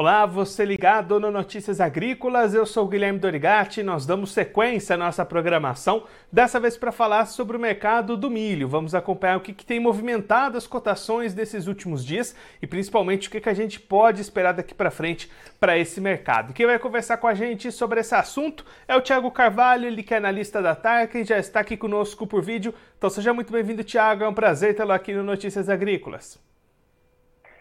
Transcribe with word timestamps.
Olá, 0.00 0.24
você 0.24 0.64
ligado 0.64 1.20
no 1.20 1.30
Notícias 1.30 1.78
Agrícolas, 1.78 2.54
eu 2.54 2.64
sou 2.64 2.86
o 2.86 2.88
Guilherme 2.88 3.18
Dorigati, 3.18 3.82
nós 3.82 4.06
damos 4.06 4.32
sequência 4.32 4.94
à 4.94 4.96
nossa 4.96 5.26
programação, 5.26 6.04
dessa 6.32 6.58
vez 6.58 6.74
para 6.74 6.90
falar 6.90 7.26
sobre 7.26 7.54
o 7.54 7.60
mercado 7.60 8.16
do 8.16 8.30
milho. 8.30 8.66
Vamos 8.66 8.94
acompanhar 8.94 9.36
o 9.36 9.42
que, 9.42 9.52
que, 9.52 9.66
tem 9.66 9.78
movimentado 9.78 10.56
as 10.56 10.66
cotações 10.66 11.34
desses 11.34 11.66
últimos 11.66 12.02
dias 12.02 12.34
e 12.62 12.66
principalmente 12.66 13.28
o 13.28 13.30
que, 13.30 13.42
que 13.42 13.48
a 13.50 13.52
gente 13.52 13.78
pode 13.78 14.22
esperar 14.22 14.52
daqui 14.52 14.72
para 14.72 14.90
frente 14.90 15.30
para 15.60 15.76
esse 15.76 16.00
mercado. 16.00 16.54
Quem 16.54 16.64
vai 16.64 16.78
conversar 16.78 17.18
com 17.18 17.26
a 17.26 17.34
gente 17.34 17.70
sobre 17.70 18.00
esse 18.00 18.14
assunto 18.14 18.64
é 18.88 18.96
o 18.96 19.02
Thiago 19.02 19.30
Carvalho, 19.30 19.86
ele 19.86 20.02
que 20.02 20.14
é 20.14 20.16
analista 20.16 20.62
da 20.62 20.74
Tarkin, 20.74 21.26
já 21.26 21.38
está 21.38 21.60
aqui 21.60 21.76
conosco 21.76 22.26
por 22.26 22.40
vídeo. 22.40 22.72
Então 22.96 23.10
seja 23.10 23.34
muito 23.34 23.52
bem-vindo, 23.52 23.84
Thiago, 23.84 24.24
é 24.24 24.28
um 24.28 24.32
prazer 24.32 24.74
tê-lo 24.74 24.92
aqui 24.92 25.12
no 25.12 25.22
Notícias 25.22 25.68
Agrícolas. 25.68 26.49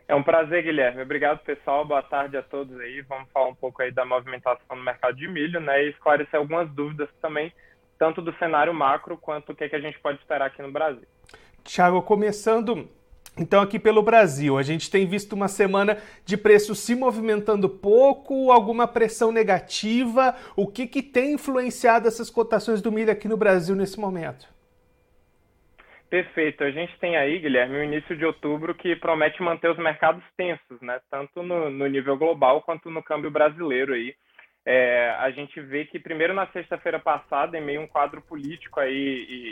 É 0.09 0.15
um 0.15 0.23
prazer, 0.23 0.63
Guilherme. 0.63 1.03
Obrigado, 1.03 1.37
pessoal. 1.43 1.85
Boa 1.85 2.01
tarde 2.01 2.35
a 2.35 2.41
todos 2.41 2.79
aí. 2.79 2.99
Vamos 3.01 3.29
falar 3.31 3.49
um 3.49 3.53
pouco 3.53 3.79
aí 3.83 3.91
da 3.91 4.03
movimentação 4.03 4.75
no 4.75 4.83
mercado 4.83 5.15
de 5.15 5.27
milho, 5.27 5.59
né? 5.61 5.83
E 5.85 5.91
esclarecer 5.91 6.39
algumas 6.39 6.67
dúvidas 6.71 7.07
também, 7.21 7.53
tanto 7.99 8.19
do 8.19 8.33
cenário 8.39 8.73
macro 8.73 9.15
quanto 9.15 9.51
o 9.51 9.55
que, 9.55 9.65
é 9.65 9.69
que 9.69 9.75
a 9.75 9.79
gente 9.79 9.99
pode 9.99 10.17
esperar 10.17 10.47
aqui 10.47 10.63
no 10.63 10.71
Brasil. 10.71 11.07
Tiago, 11.63 12.01
começando 12.01 12.89
então, 13.37 13.61
aqui 13.61 13.77
pelo 13.77 14.01
Brasil, 14.01 14.57
a 14.57 14.63
gente 14.63 14.89
tem 14.89 15.05
visto 15.05 15.33
uma 15.33 15.47
semana 15.47 15.99
de 16.25 16.35
preços 16.35 16.79
se 16.79 16.95
movimentando 16.95 17.69
pouco, 17.69 18.51
alguma 18.51 18.87
pressão 18.87 19.31
negativa. 19.31 20.35
O 20.55 20.65
que, 20.65 20.87
que 20.87 21.03
tem 21.03 21.33
influenciado 21.33 22.07
essas 22.07 22.31
cotações 22.31 22.81
do 22.81 22.91
milho 22.91 23.11
aqui 23.11 23.27
no 23.27 23.37
Brasil 23.37 23.75
nesse 23.75 23.99
momento? 23.99 24.47
Perfeito. 26.09 26.63
A 26.63 26.71
gente 26.71 26.97
tem 26.99 27.15
aí, 27.15 27.37
Guilherme, 27.37 27.77
o 27.77 27.83
início 27.83 28.17
de 28.17 28.25
outubro 28.25 28.73
que 28.73 28.95
promete 28.95 29.43
manter 29.43 29.69
os 29.69 29.77
mercados 29.77 30.23
tensos, 30.35 30.81
né? 30.81 30.99
Tanto 31.09 31.43
no, 31.43 31.69
no 31.69 31.85
nível 31.85 32.17
global 32.17 32.63
quanto 32.63 32.89
no 32.89 33.03
câmbio 33.03 33.29
brasileiro 33.29 33.93
aí. 33.93 34.15
É, 34.65 35.15
a 35.19 35.29
gente 35.29 35.61
vê 35.61 35.85
que 35.85 35.99
primeiro 35.99 36.33
na 36.33 36.47
sexta-feira 36.47 36.99
passada, 36.99 37.57
em 37.57 37.61
meio 37.61 37.81
a 37.81 37.83
um 37.83 37.87
quadro 37.87 38.21
político 38.21 38.79
aí 38.79 38.93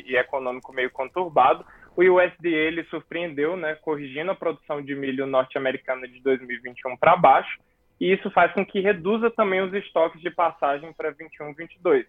e, 0.05 0.11
e, 0.11 0.17
econômico 0.17 0.73
meio 0.73 0.89
conturbado, 0.89 1.65
o 1.95 2.01
USDA 2.01 2.49
ele 2.49 2.83
surpreendeu, 2.85 3.55
né, 3.55 3.75
corrigindo 3.75 4.31
a 4.31 4.35
produção 4.35 4.81
de 4.81 4.93
milho 4.95 5.25
norte-americana 5.25 6.07
de 6.07 6.19
2021 6.21 6.97
para 6.97 7.15
baixo, 7.15 7.57
e 7.99 8.13
isso 8.13 8.29
faz 8.31 8.51
com 8.53 8.65
que 8.65 8.79
reduza 8.79 9.31
também 9.31 9.61
os 9.61 9.73
estoques 9.73 10.21
de 10.21 10.29
passagem 10.29 10.93
para 10.93 11.13
21-22 11.13 12.05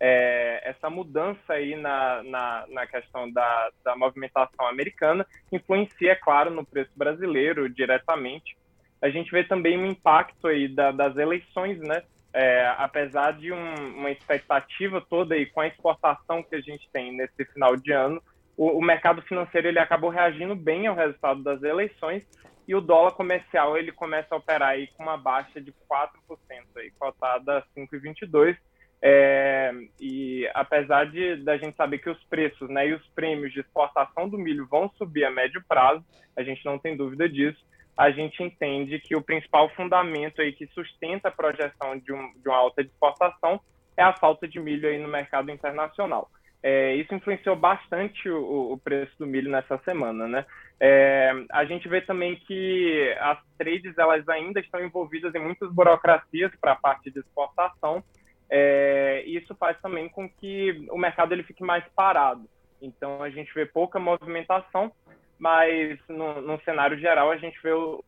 é, 0.00 0.60
essa 0.68 0.88
mudança 0.88 1.52
aí 1.52 1.74
na, 1.74 2.22
na, 2.22 2.64
na 2.68 2.86
questão 2.86 3.30
da, 3.30 3.70
da 3.84 3.96
movimentação 3.96 4.66
americana 4.66 5.26
influencia, 5.50 6.12
é 6.12 6.14
claro, 6.14 6.50
no 6.50 6.64
preço 6.64 6.92
brasileiro 6.94 7.68
diretamente. 7.68 8.56
A 9.02 9.10
gente 9.10 9.30
vê 9.30 9.44
também 9.44 9.78
um 9.78 9.86
impacto 9.86 10.46
aí 10.46 10.68
da, 10.68 10.90
das 10.92 11.16
eleições, 11.16 11.78
né? 11.80 12.02
É, 12.32 12.66
apesar 12.76 13.32
de 13.32 13.52
um, 13.52 13.74
uma 13.96 14.10
expectativa 14.10 15.00
toda 15.00 15.34
aí 15.34 15.46
com 15.46 15.60
a 15.60 15.66
exportação 15.66 16.42
que 16.42 16.54
a 16.54 16.60
gente 16.60 16.88
tem 16.92 17.16
nesse 17.16 17.44
final 17.46 17.74
de 17.74 17.90
ano, 17.90 18.22
o, 18.56 18.78
o, 18.78 18.82
mercado 18.82 19.22
financeiro 19.22 19.66
ele 19.66 19.78
acabou 19.78 20.10
reagindo 20.10 20.54
bem 20.54 20.86
ao 20.86 20.94
resultado 20.94 21.42
das 21.42 21.62
eleições 21.62 22.22
e 22.66 22.74
o 22.74 22.82
dólar 22.82 23.12
comercial 23.12 23.78
ele 23.78 23.90
começa 23.90 24.34
a 24.34 24.38
operar 24.38 24.70
aí 24.70 24.88
com 24.88 25.04
uma 25.04 25.16
baixa 25.16 25.58
de 25.58 25.72
4%, 25.72 26.10
aí, 26.76 26.90
cotada 26.98 27.58
a 27.58 27.62
5,22%, 27.80 28.58
é, 29.00 29.70
e 30.00 30.48
apesar 30.54 31.04
de 31.10 31.36
da 31.36 31.56
gente 31.56 31.76
saber 31.76 31.98
que 31.98 32.10
os 32.10 32.22
preços 32.24 32.68
né, 32.68 32.88
e 32.88 32.94
os 32.94 33.06
prêmios 33.08 33.52
de 33.52 33.60
exportação 33.60 34.28
do 34.28 34.36
milho 34.36 34.66
vão 34.66 34.90
subir 34.96 35.24
a 35.24 35.30
médio 35.30 35.62
prazo, 35.68 36.04
a 36.36 36.42
gente 36.42 36.64
não 36.64 36.78
tem 36.78 36.96
dúvida 36.96 37.28
disso, 37.28 37.58
a 37.96 38.10
gente 38.10 38.42
entende 38.42 38.98
que 38.98 39.16
o 39.16 39.22
principal 39.22 39.68
fundamento 39.70 40.40
aí 40.40 40.52
que 40.52 40.66
sustenta 40.68 41.28
a 41.28 41.32
projeção 41.32 41.98
de, 41.98 42.12
um, 42.12 42.32
de 42.40 42.48
uma 42.48 42.56
alta 42.56 42.82
de 42.82 42.90
exportação 42.90 43.60
é 43.96 44.02
a 44.02 44.16
falta 44.16 44.46
de 44.46 44.60
milho 44.60 44.88
aí 44.88 44.98
no 44.98 45.08
mercado 45.08 45.50
internacional. 45.50 46.30
É, 46.60 46.94
isso 46.96 47.14
influenciou 47.14 47.54
bastante 47.54 48.28
o, 48.28 48.72
o, 48.72 48.78
preço 48.78 49.12
do 49.18 49.26
milho 49.26 49.50
nessa 49.50 49.78
semana, 49.78 50.26
né? 50.26 50.44
É, 50.80 51.32
a 51.52 51.64
gente 51.64 51.88
vê 51.88 52.00
também 52.00 52.34
que 52.34 53.14
as 53.20 53.38
trades 53.56 53.96
elas 53.96 54.28
ainda 54.28 54.58
estão 54.58 54.84
envolvidas 54.84 55.32
em 55.34 55.40
muitas 55.40 55.72
burocracias 55.72 56.52
para 56.60 56.72
a 56.72 56.76
parte 56.76 57.10
de 57.10 57.20
exportação 57.20 58.02
é, 58.50 59.22
isso 59.26 59.54
faz 59.56 59.78
também 59.80 60.08
com 60.08 60.28
que 60.28 60.86
o 60.90 60.98
mercado 60.98 61.32
ele 61.32 61.42
fique 61.42 61.62
mais 61.62 61.84
parado. 61.94 62.48
Então 62.80 63.22
a 63.22 63.30
gente 63.30 63.52
vê 63.54 63.66
pouca 63.66 63.98
movimentação, 63.98 64.92
mas 65.38 65.98
no, 66.08 66.40
no 66.40 66.60
cenário 66.62 66.98
geral 66.98 67.30
a 67.30 67.36
gente 67.36 67.60
vê 67.62 67.72
o, 67.72 68.02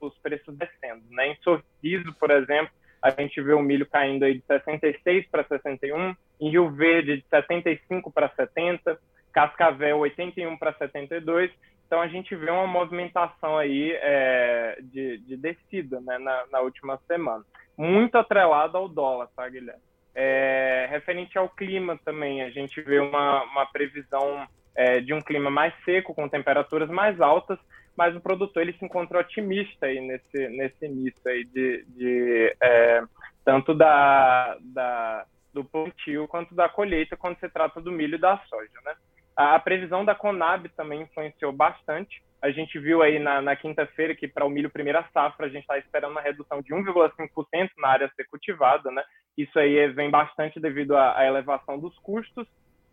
os 0.00 0.16
preços 0.18 0.56
descendo. 0.56 1.02
Né? 1.10 1.28
Em 1.28 1.36
Sorriso, 1.36 2.12
por 2.18 2.30
exemplo, 2.30 2.70
a 3.00 3.10
gente 3.10 3.40
vê 3.40 3.52
o 3.52 3.62
milho 3.62 3.86
caindo 3.86 4.24
aí 4.24 4.34
de 4.34 4.44
66 4.46 5.28
para 5.28 5.44
61, 5.44 6.16
em 6.40 6.50
Rio 6.50 6.70
Verde 6.70 7.18
de 7.18 7.24
75 7.28 8.10
para 8.10 8.28
70, 8.30 8.98
Cascavel 9.32 9.98
81 9.98 10.56
para 10.56 10.72
72. 10.74 11.50
Então 11.86 12.00
a 12.00 12.08
gente 12.08 12.34
vê 12.34 12.50
uma 12.50 12.66
movimentação 12.66 13.56
aí 13.56 13.92
é, 13.92 14.78
de, 14.82 15.18
de 15.18 15.36
descida 15.36 16.00
né, 16.00 16.18
na, 16.18 16.46
na 16.50 16.60
última 16.60 16.98
semana 17.06 17.44
muito 17.76 18.16
atrelado 18.16 18.76
ao 18.76 18.88
dólar, 18.88 19.28
tá, 19.34 19.48
Guilherme? 19.48 19.82
É, 20.14 20.86
referente 20.90 21.36
ao 21.36 21.48
clima 21.48 21.98
também, 22.04 22.42
a 22.42 22.50
gente 22.50 22.80
vê 22.80 22.98
uma, 22.98 23.42
uma 23.44 23.66
previsão 23.66 24.46
é, 24.74 25.00
de 25.00 25.12
um 25.12 25.20
clima 25.20 25.50
mais 25.50 25.74
seco, 25.84 26.14
com 26.14 26.28
temperaturas 26.28 26.88
mais 26.88 27.20
altas, 27.20 27.58
mas 27.96 28.14
o 28.14 28.20
produtor 28.20 28.62
ele 28.62 28.74
se 28.74 28.84
encontra 28.84 29.18
otimista 29.18 29.86
aí 29.86 30.00
nesse, 30.00 30.48
nesse 30.48 30.84
início 30.84 31.20
aí 31.26 31.44
de, 31.44 31.84
de 31.88 32.56
é, 32.60 33.02
tanto 33.44 33.74
da, 33.74 34.56
da, 34.60 35.26
do 35.52 35.64
plantio 35.64 36.28
quanto 36.28 36.54
da 36.54 36.68
colheita 36.68 37.16
quando 37.16 37.38
se 37.38 37.48
trata 37.48 37.80
do 37.80 37.90
milho 37.90 38.16
e 38.16 38.20
da 38.20 38.38
soja, 38.48 38.78
né? 38.84 38.94
A, 39.34 39.54
a 39.54 39.58
previsão 39.58 40.04
da 40.04 40.14
Conab 40.14 40.68
também 40.70 41.02
influenciou 41.02 41.52
bastante, 41.52 42.22
a 42.42 42.50
gente 42.50 42.78
viu 42.78 43.02
aí 43.02 43.18
na, 43.18 43.40
na 43.40 43.56
quinta-feira 43.56 44.14
que 44.14 44.28
para 44.28 44.44
o 44.44 44.50
milho 44.50 44.70
primeira 44.70 45.04
safra 45.12 45.46
a 45.46 45.48
gente 45.48 45.62
está 45.62 45.78
esperando 45.78 46.12
uma 46.12 46.20
redução 46.20 46.60
de 46.60 46.72
1,5% 46.72 47.70
na 47.78 47.88
área 47.88 48.06
a 48.06 48.10
ser 48.10 48.24
cultivada, 48.28 48.90
né? 48.90 49.02
Isso 49.36 49.58
aí 49.58 49.88
vem 49.88 50.10
bastante 50.10 50.60
devido 50.60 50.96
à, 50.96 51.18
à 51.18 51.26
elevação 51.26 51.78
dos 51.78 51.96
custos 51.98 52.46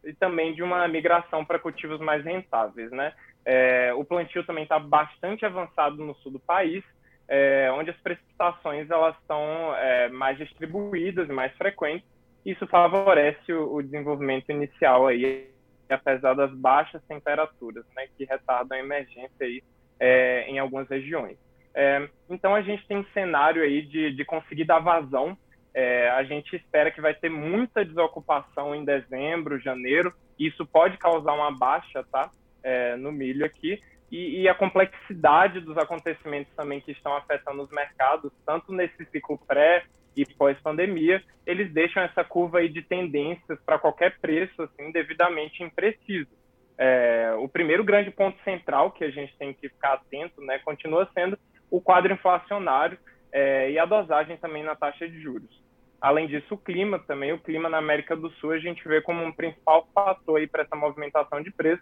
e 0.04 0.14
também 0.14 0.54
de 0.54 0.64
uma 0.64 0.88
migração 0.88 1.46
para 1.46 1.60
cultivos 1.60 2.00
mais 2.00 2.24
rentáveis, 2.24 2.92
né? 2.92 3.14
É, 3.46 3.94
o 3.94 4.04
plantio 4.04 4.46
também 4.46 4.64
está 4.64 4.80
bastante 4.80 5.46
avançado 5.46 5.98
no 5.98 6.16
sul 6.16 6.32
do 6.32 6.40
país, 6.40 6.84
é, 7.28 7.70
onde 7.72 7.90
as 7.90 7.98
precipitações 7.98 8.90
elas 8.90 9.16
estão 9.18 9.76
é, 9.76 10.10
mais 10.10 10.38
distribuídas 10.38 11.30
e 11.30 11.34
mais 11.34 11.56
frequentes. 11.58 12.08
Isso 12.46 12.66
favorece 12.68 13.52
o, 13.54 13.76
o 13.76 13.84
desenvolvimento 13.84 14.50
inicial 14.50 15.08
aí 15.08 15.53
apesar 15.90 16.34
das 16.34 16.54
baixas 16.54 17.02
temperaturas, 17.04 17.86
né, 17.96 18.08
que 18.18 18.26
retardam 18.26 18.78
a 18.78 18.82
emergência 18.82 19.32
aí, 19.42 19.64
é, 20.00 20.46
em 20.48 20.60
algumas 20.60 20.88
regiões. 20.90 21.38
É, 21.74 22.08
então 22.30 22.54
a 22.54 22.62
gente 22.62 22.86
tem 22.88 22.98
um 22.98 23.06
cenário 23.14 23.64
aí 23.64 23.82
de, 23.82 24.12
de 24.14 24.26
conseguir 24.26 24.66
dar 24.66 24.80
vazão. 24.80 25.38
É, 25.74 26.10
a 26.12 26.24
gente 26.24 26.56
espera 26.56 26.92
que 26.92 27.02
vai 27.02 27.14
ter 27.14 27.30
muita 27.30 27.84
desocupação 27.84 28.76
em 28.76 28.86
dezembro, 28.86 29.60
janeiro. 29.60 30.14
Isso 30.38 30.66
pode 30.66 30.98
causar 30.98 31.34
uma 31.34 31.52
baixa, 31.52 32.04
tá, 32.12 32.30
é, 32.62 32.96
no 32.96 33.12
milho 33.12 33.46
aqui. 33.46 33.80
E, 34.12 34.42
e, 34.42 34.48
a 34.48 34.54
complexidade 34.54 35.60
dos 35.62 35.76
acontecimentos 35.76 36.54
também 36.56 36.80
que 36.80 36.92
estão 36.92 37.18
afetando 37.18 37.64
os 37.64 37.72
mercados, 37.72 38.32
tanto 38.46 38.72
nesse 38.72 39.04
ciclo 39.06 39.40
pré 39.48 39.84
e 40.16 40.26
pós-pandemia, 40.26 41.22
eles 41.46 41.72
deixam 41.72 42.04
essa 42.04 42.24
curva 42.24 42.60
aí 42.60 42.70
de 42.70 42.82
tendências 42.82 43.60
para 43.66 43.80
qualquer 43.80 44.20
preço 44.20 44.62
assim 44.62 44.92
devidamente 44.92 45.64
impreciso. 45.64 46.30
É, 46.78 47.34
o 47.38 47.48
primeiro 47.48 47.84
grande 47.84 48.12
ponto 48.12 48.42
central 48.44 48.92
que 48.92 49.04
a 49.04 49.10
gente 49.10 49.36
tem 49.38 49.54
que 49.54 49.70
ficar 49.70 49.94
atento, 49.94 50.42
né, 50.42 50.60
continua 50.60 51.10
sendo 51.14 51.38
o 51.70 51.80
quadro 51.80 52.14
inflacionário 52.14 52.98
é, 53.32 53.72
e 53.72 53.80
a 53.80 53.86
dosagem 53.86 54.38
também 54.38 54.64
na 54.64 54.76
taxa 54.76 55.08
de 55.08 55.20
juros. 55.22 55.62
Além 56.00 56.28
disso, 56.28 56.56
o 56.56 56.58
clima 56.58 57.00
também, 57.00 57.32
o 57.32 57.40
clima 57.40 57.70
na 57.70 57.78
América 57.78 58.16
do 58.16 58.30
Sul 58.32 58.52
a 58.52 58.60
gente 58.60 58.86
vê 58.88 59.02
como 59.02 59.24
um 59.24 59.32
principal 59.32 59.88
fator 59.94 60.46
para 60.50 60.64
essa 60.64 60.76
movimentação 60.76 61.42
de 61.42 61.50
preço. 61.50 61.82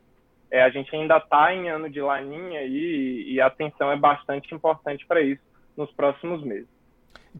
É, 0.51 0.62
a 0.62 0.69
gente 0.69 0.95
ainda 0.95 1.18
está 1.18 1.54
em 1.54 1.69
ano 1.69 1.89
de 1.89 2.00
laninha 2.01 2.62
e, 2.63 3.34
e 3.34 3.42
a 3.42 3.48
atenção 3.48 3.92
é 3.92 3.98
bastante 3.98 4.54
importante 4.54 5.06
para 5.07 5.22
isso 5.22 5.42
nos 5.75 5.92
próximos 5.94 6.44
meses. 6.44 6.69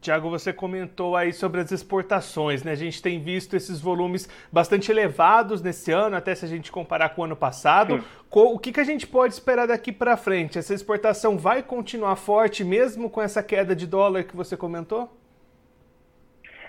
Tiago, 0.00 0.30
você 0.30 0.52
comentou 0.52 1.16
aí 1.16 1.32
sobre 1.32 1.60
as 1.60 1.70
exportações, 1.70 2.64
né? 2.64 2.72
A 2.72 2.76
gente 2.76 3.02
tem 3.02 3.20
visto 3.20 3.54
esses 3.54 3.80
volumes 3.80 4.28
bastante 4.50 4.90
elevados 4.90 5.60
nesse 5.60 5.92
ano, 5.92 6.16
até 6.16 6.34
se 6.34 6.44
a 6.44 6.48
gente 6.48 6.72
comparar 6.72 7.10
com 7.10 7.20
o 7.20 7.24
ano 7.24 7.36
passado. 7.36 7.98
Sim. 8.00 8.04
O 8.30 8.58
que, 8.58 8.72
que 8.72 8.80
a 8.80 8.84
gente 8.84 9.06
pode 9.06 9.34
esperar 9.34 9.66
daqui 9.68 9.92
para 9.92 10.16
frente? 10.16 10.58
Essa 10.58 10.72
exportação 10.72 11.36
vai 11.36 11.62
continuar 11.62 12.16
forte 12.16 12.64
mesmo 12.64 13.10
com 13.10 13.20
essa 13.20 13.42
queda 13.42 13.76
de 13.76 13.86
dólar 13.86 14.24
que 14.24 14.34
você 14.34 14.56
comentou? 14.56 15.10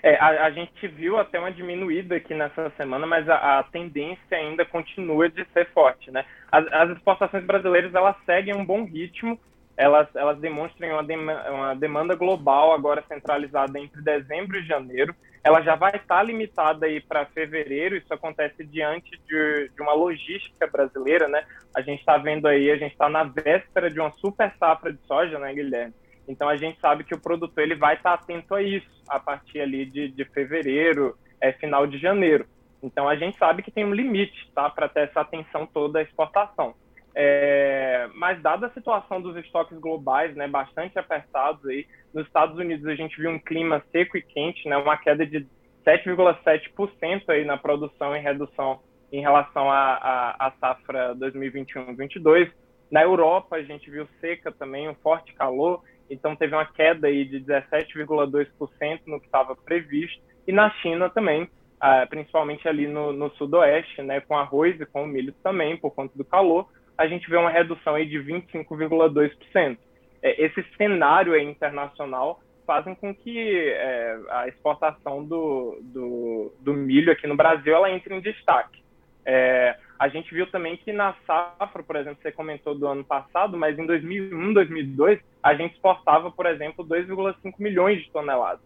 É, 0.02 0.16
a, 0.16 0.44
a, 0.44 0.50
gente 0.50 0.86
viu 0.86 1.18
até 1.18 1.40
uma 1.40 1.50
diminuída 1.50 2.16
aqui 2.16 2.34
nessa 2.34 2.70
semana, 2.76 3.06
mas 3.06 3.26
a, 3.26 3.60
a 3.60 3.62
tendência 3.62 4.36
ainda 4.36 4.62
continua 4.62 5.30
de 5.30 5.46
ser 5.54 5.66
forte, 5.70 6.10
né? 6.10 6.26
As, 6.52 6.70
as 6.70 6.90
exportações 6.90 7.42
brasileiras 7.42 7.94
elas 7.94 8.14
seguem 8.26 8.54
um 8.54 8.66
bom 8.66 8.84
ritmo 8.84 9.40
elas, 9.76 10.08
elas 10.14 10.38
demonstram 10.38 10.88
uma, 10.90 11.02
dem 11.02 11.18
uma 11.18 11.74
demanda 11.74 12.14
global 12.14 12.72
agora 12.72 13.04
centralizada 13.08 13.78
entre 13.78 14.00
dezembro 14.02 14.58
e 14.58 14.66
janeiro. 14.66 15.14
Ela 15.42 15.60
já 15.60 15.74
vai 15.74 15.94
estar 15.96 16.22
limitada 16.22 16.86
aí 16.86 17.00
para 17.00 17.26
fevereiro. 17.26 17.96
Isso 17.96 18.12
acontece 18.12 18.64
diante 18.64 19.10
de, 19.26 19.70
de, 19.74 19.82
uma 19.82 19.92
logística 19.92 20.66
brasileira, 20.66 21.28
né? 21.28 21.44
A 21.76 21.82
gente 21.82 22.00
está 22.00 22.16
vendo 22.16 22.46
aí, 22.46 22.70
a 22.70 22.76
gente 22.76 22.92
está 22.92 23.08
na 23.08 23.24
véspera 23.24 23.90
de 23.90 24.00
uma 24.00 24.10
super 24.12 24.52
safra 24.58 24.92
de 24.92 25.00
soja, 25.06 25.38
né, 25.38 25.52
Guilherme? 25.52 25.92
Então 26.26 26.48
a 26.48 26.56
gente 26.56 26.80
sabe 26.80 27.04
que 27.04 27.14
o 27.14 27.20
produtor 27.20 27.62
ele 27.62 27.74
vai 27.74 27.96
estar 27.96 28.14
atento 28.14 28.54
a 28.54 28.62
isso 28.62 28.88
a 29.08 29.18
partir 29.18 29.60
ali 29.60 29.84
de, 29.84 30.08
de 30.08 30.24
fevereiro, 30.24 31.18
é, 31.40 31.52
final 31.52 31.86
de 31.86 31.98
janeiro. 31.98 32.46
Então 32.82 33.08
a 33.08 33.16
gente 33.16 33.36
sabe 33.36 33.62
que 33.62 33.70
tem 33.70 33.84
um 33.84 33.94
limite, 33.94 34.50
tá, 34.54 34.70
para 34.70 34.88
ter 34.88 35.08
essa 35.08 35.20
atenção 35.20 35.66
toda 35.66 35.98
à 35.98 36.02
exportação. 36.02 36.74
É, 37.16 38.08
mas 38.14 38.42
dada 38.42 38.66
a 38.66 38.72
situação 38.72 39.20
dos 39.20 39.36
estoques 39.36 39.78
globais, 39.78 40.34
né, 40.34 40.48
bastante 40.48 40.98
apertados 40.98 41.64
aí, 41.66 41.86
nos 42.12 42.26
Estados 42.26 42.58
Unidos 42.58 42.86
a 42.86 42.94
gente 42.94 43.16
viu 43.20 43.30
um 43.30 43.38
clima 43.38 43.82
seco 43.92 44.16
e 44.16 44.22
quente, 44.22 44.68
né, 44.68 44.76
uma 44.76 44.96
queda 44.96 45.24
de 45.24 45.46
7,7% 45.86 47.28
aí 47.28 47.44
na 47.44 47.56
produção 47.56 48.16
em 48.16 48.22
redução 48.22 48.80
em 49.12 49.20
relação 49.20 49.70
à, 49.70 50.52
safra 50.58 51.14
2021-22. 51.14 52.50
Na 52.90 53.02
Europa 53.02 53.56
a 53.56 53.62
gente 53.62 53.88
viu 53.88 54.08
seca 54.20 54.50
também, 54.50 54.88
um 54.88 54.94
forte 54.96 55.32
calor, 55.34 55.82
então 56.10 56.34
teve 56.34 56.54
uma 56.54 56.66
queda 56.66 57.06
aí 57.06 57.24
de 57.24 57.40
17,2% 57.40 59.00
no 59.06 59.20
que 59.20 59.26
estava 59.26 59.54
previsto. 59.54 60.20
E 60.48 60.52
na 60.52 60.68
China 60.80 61.08
também, 61.08 61.48
ah, 61.80 62.04
principalmente 62.08 62.66
ali 62.68 62.88
no, 62.88 63.12
no 63.12 63.30
sudoeste, 63.36 64.02
né, 64.02 64.20
com 64.20 64.36
arroz 64.36 64.80
e 64.80 64.86
com 64.86 65.06
milho 65.06 65.32
também, 65.44 65.76
por 65.76 65.92
conta 65.92 66.16
do 66.16 66.24
calor, 66.24 66.68
a 66.96 67.06
gente 67.06 67.28
vê 67.28 67.36
uma 67.36 67.50
redução 67.50 67.94
aí 67.94 68.06
de 68.06 68.18
25,2%. 68.18 69.78
É, 70.22 70.44
esse 70.44 70.64
cenário 70.76 71.38
internacional 71.38 72.40
fazem 72.66 72.94
com 72.94 73.14
que 73.14 73.68
é, 73.68 74.18
a 74.30 74.48
exportação 74.48 75.22
do, 75.24 75.78
do, 75.82 76.54
do, 76.60 76.72
milho 76.72 77.12
aqui 77.12 77.26
no 77.26 77.36
Brasil 77.36 77.74
ela 77.74 77.90
entre 77.90 78.14
em 78.14 78.20
destaque. 78.20 78.82
É, 79.26 79.76
a 79.98 80.08
gente 80.08 80.32
viu 80.34 80.50
também 80.50 80.76
que 80.76 80.92
na 80.92 81.14
safra, 81.26 81.82
por 81.82 81.96
exemplo, 81.96 82.18
você 82.22 82.32
comentou 82.32 82.74
do 82.74 82.86
ano 82.86 83.04
passado, 83.04 83.56
mas 83.56 83.78
em 83.78 83.86
2001, 83.86 84.52
2002, 84.52 85.20
a 85.42 85.54
gente 85.54 85.74
exportava, 85.74 86.30
por 86.30 86.46
exemplo, 86.46 86.84
2,5 86.86 87.52
milhões 87.58 88.02
de 88.02 88.10
toneladas. 88.10 88.64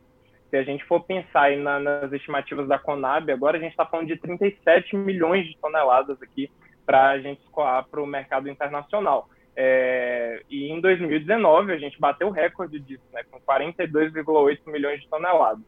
Se 0.50 0.56
a 0.56 0.62
gente 0.62 0.84
for 0.84 1.00
pensar 1.04 1.54
na, 1.56 1.78
nas 1.78 2.12
estimativas 2.12 2.66
da 2.66 2.78
Conab, 2.78 3.30
agora 3.30 3.58
a 3.58 3.60
gente 3.60 3.72
está 3.72 3.84
falando 3.84 4.06
de 4.06 4.16
37 4.16 4.96
milhões 4.96 5.46
de 5.46 5.56
toneladas 5.58 6.20
aqui 6.22 6.50
para 6.88 7.11
a 7.11 7.19
gente 7.19 7.43
escoar 7.43 7.87
para 7.87 8.02
o 8.02 8.06
mercado 8.06 8.49
internacional. 8.49 9.29
É, 9.55 10.43
e 10.49 10.70
em 10.73 10.81
2019 10.81 11.70
a 11.70 11.76
gente 11.76 12.00
bateu 12.00 12.29
o 12.29 12.31
recorde 12.31 12.81
disso, 12.81 13.05
né, 13.12 13.23
com 13.31 13.38
42,8 13.40 14.61
milhões 14.69 14.99
de 15.02 15.08
toneladas. 15.08 15.62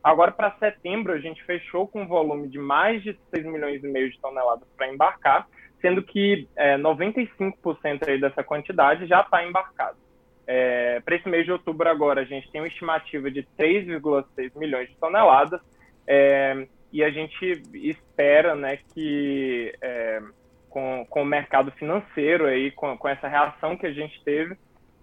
Agora, 0.00 0.30
para 0.30 0.52
setembro, 0.60 1.12
a 1.12 1.18
gente 1.18 1.42
fechou 1.42 1.88
com 1.88 2.02
um 2.02 2.06
volume 2.06 2.48
de 2.48 2.58
mais 2.58 3.02
de 3.02 3.18
6 3.34 3.46
milhões 3.46 3.82
e 3.82 3.88
meio 3.88 4.12
de 4.12 4.20
toneladas 4.20 4.68
para 4.76 4.88
embarcar, 4.88 5.48
sendo 5.80 6.04
que 6.04 6.48
é, 6.54 6.78
95% 6.78 8.08
aí 8.08 8.20
dessa 8.20 8.44
quantidade 8.44 9.06
já 9.06 9.22
está 9.22 9.44
embarcado. 9.44 9.98
É, 10.46 11.00
para 11.00 11.16
esse 11.16 11.28
mês 11.28 11.44
de 11.44 11.50
outubro 11.50 11.88
agora, 11.88 12.20
a 12.20 12.24
gente 12.24 12.48
tem 12.52 12.60
uma 12.60 12.68
estimativa 12.68 13.28
de 13.28 13.42
3,6 13.58 14.52
milhões 14.54 14.88
de 14.88 14.96
toneladas 14.98 15.60
é, 16.06 16.64
e 16.92 17.02
a 17.02 17.10
gente 17.10 17.60
espera 17.74 18.54
né, 18.54 18.78
que 18.94 19.74
é, 19.82 20.22
com, 20.70 21.04
com 21.10 21.22
o 21.22 21.26
mercado 21.26 21.70
financeiro, 21.72 22.46
aí, 22.46 22.70
com, 22.70 22.96
com 22.96 23.08
essa 23.08 23.28
reação 23.28 23.76
que 23.76 23.86
a 23.86 23.92
gente 23.92 24.22
teve 24.24 24.56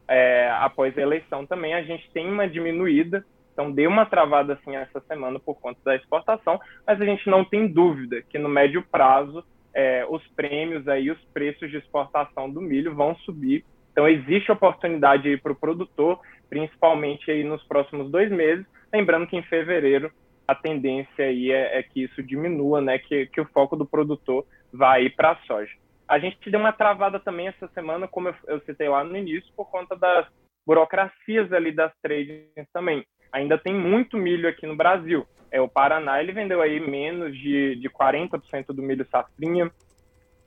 é, 0.08 0.50
após 0.62 0.98
a 0.98 1.02
eleição 1.02 1.46
também, 1.46 1.74
a 1.74 1.84
gente 1.84 2.10
tem 2.12 2.28
uma 2.28 2.48
diminuída 2.48 3.24
então 3.58 3.72
deu 3.72 3.90
uma 3.90 4.06
travada 4.06 4.54
assim 4.54 4.76
essa 4.76 5.00
semana 5.08 5.40
por 5.40 5.56
conta 5.60 5.80
da 5.84 5.96
exportação, 5.96 6.60
mas 6.86 7.02
a 7.02 7.06
gente 7.06 7.28
não 7.28 7.44
tem 7.44 7.68
dúvida 7.68 8.22
que 8.22 8.38
no 8.38 8.48
médio 8.48 8.84
prazo 8.84 9.44
é, 9.74 10.06
os 10.08 10.22
prêmios 10.36 10.88
aí, 10.88 11.10
os 11.10 11.20
preços 11.34 11.72
de 11.72 11.78
exportação 11.78 12.48
do 12.48 12.62
milho 12.62 12.94
vão 12.94 13.16
subir. 13.16 13.66
Então 13.92 14.08
existe 14.08 14.52
oportunidade 14.52 15.36
para 15.38 15.52
o 15.52 15.56
produtor, 15.56 16.20
principalmente 16.48 17.32
aí 17.32 17.44
nos 17.44 17.64
próximos 17.64 18.12
dois 18.12 18.30
meses. 18.30 18.64
Lembrando 18.94 19.26
que 19.26 19.36
em 19.36 19.42
fevereiro 19.42 20.12
a 20.48 20.56
tendência 20.56 21.26
aí 21.26 21.52
é, 21.52 21.80
é 21.80 21.84
que 21.84 22.04
isso 22.04 22.24
diminua, 22.24 22.82
né? 22.82 22.98
Que, 22.98 23.26
que 23.28 23.42
o 23.42 23.46
foco 23.46 23.76
do 23.76 23.86
produtor 23.86 24.46
vai 24.72 25.10
para 25.10 25.32
a 25.32 25.38
soja. 25.46 25.74
A 26.08 26.20
gente 26.20 26.50
deu 26.50 26.60
uma 26.60 26.72
travada 26.72 27.20
também 27.20 27.48
essa 27.48 27.68
semana, 27.70 28.08
como 28.08 28.30
eu, 28.30 28.36
eu 28.48 28.62
citei 28.62 28.88
lá 28.88 29.04
no 29.04 29.18
início, 29.18 29.52
por 29.56 29.70
conta 29.70 29.96
das 29.96 30.26
burocracias 30.66 31.52
ali 31.52 31.72
das 31.72 31.92
trades 32.02 32.46
também 32.74 33.06
ainda 33.32 33.58
tem 33.58 33.74
muito 33.74 34.18
milho 34.18 34.50
aqui 34.50 34.66
no 34.66 34.76
Brasil. 34.76 35.26
É, 35.52 35.62
o 35.62 35.68
Paraná 35.68 36.22
ele 36.22 36.32
vendeu 36.32 36.62
aí 36.62 36.80
menos 36.80 37.36
de, 37.38 37.76
de 37.76 37.90
40% 37.90 38.68
do 38.68 38.82
milho 38.82 39.08
safrinha. 39.10 39.72